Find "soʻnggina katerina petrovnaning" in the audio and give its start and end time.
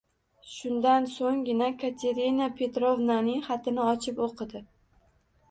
1.15-3.45